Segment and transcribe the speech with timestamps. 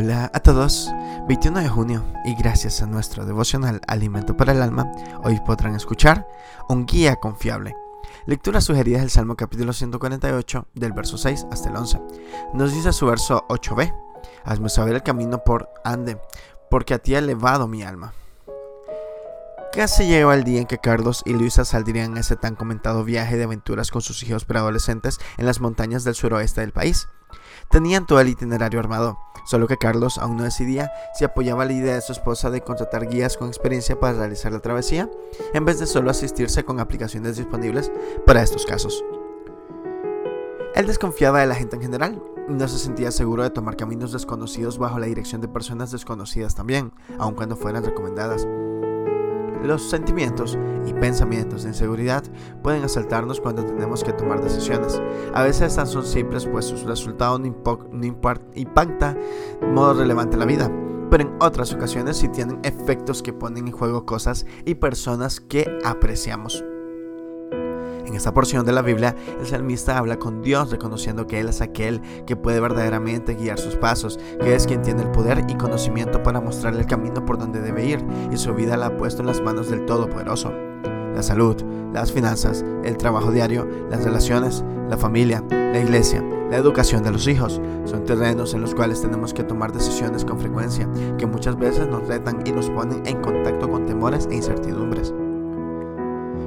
[0.00, 0.94] Hola a todos,
[1.26, 4.92] 21 de junio y gracias a nuestro devocional Alimento para el Alma,
[5.24, 6.24] hoy podrán escuchar
[6.68, 7.74] un guía confiable.
[8.24, 12.00] Lectura sugerida del Salmo capítulo 148 del verso 6 hasta el 11.
[12.54, 13.92] Nos dice su verso 8b,
[14.44, 16.16] hazme saber el camino por ande,
[16.70, 18.12] porque a ti ha elevado mi alma.
[19.72, 23.36] Casi llegó el día en que Carlos y Luisa saldrían a ese tan comentado viaje
[23.36, 27.08] de aventuras con sus hijos preadolescentes en las montañas del suroeste del país.
[27.68, 29.18] Tenían todo el itinerario armado,
[29.48, 33.08] solo que Carlos aún no decidía si apoyaba la idea de su esposa de contratar
[33.08, 35.08] guías con experiencia para realizar la travesía,
[35.54, 37.90] en vez de solo asistirse con aplicaciones disponibles
[38.26, 39.02] para estos casos.
[40.74, 44.76] Él desconfiaba de la gente en general, no se sentía seguro de tomar caminos desconocidos
[44.76, 48.46] bajo la dirección de personas desconocidas también, aun cuando fueran recomendadas.
[49.62, 52.22] Los sentimientos y pensamientos de inseguridad
[52.62, 55.00] pueden asaltarnos cuando tenemos que tomar decisiones.
[55.34, 57.46] A veces estas son simples pues su resultado no,
[58.54, 59.14] impacta
[59.60, 60.70] de modo relevante la vida,
[61.10, 65.66] pero en otras ocasiones sí tienen efectos que ponen en juego cosas y personas que
[65.84, 66.64] apreciamos.
[68.08, 71.60] En esta porción de la Biblia, el salmista habla con Dios reconociendo que Él es
[71.60, 76.22] aquel que puede verdaderamente guiar sus pasos, que es quien tiene el poder y conocimiento
[76.22, 79.26] para mostrarle el camino por donde debe ir, y su vida la ha puesto en
[79.26, 80.50] las manos del Todopoderoso.
[81.14, 81.56] La salud,
[81.92, 87.28] las finanzas, el trabajo diario, las relaciones, la familia, la iglesia, la educación de los
[87.28, 91.86] hijos, son terrenos en los cuales tenemos que tomar decisiones con frecuencia, que muchas veces
[91.88, 95.12] nos retan y nos ponen en contacto con temores e incertidumbres.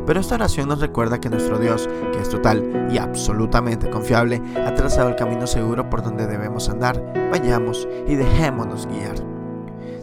[0.06, 4.74] Pero esta oración nos recuerda que nuestro Dios, que es total y absolutamente confiable, ha
[4.74, 7.02] trazado el camino seguro por donde debemos andar.
[7.32, 9.16] Vayamos y dejémonos guiar.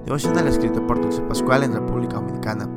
[0.05, 2.69] Devocional escrito por Dulce Pascual en República Dominicana.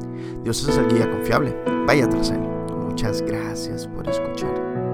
[0.44, 1.56] Dios es el guía confiable.
[1.88, 2.42] Vaya tras él.
[2.88, 4.91] Muchas gracias por escuchar.